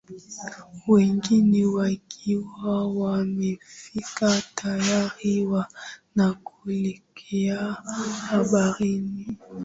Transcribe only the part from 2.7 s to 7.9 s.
wamefika tayari wanakoelekea